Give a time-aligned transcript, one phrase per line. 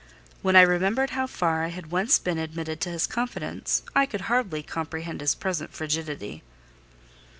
[0.41, 4.21] When I remembered how far I had once been admitted to his confidence, I could
[4.21, 6.41] hardly comprehend his present frigidity.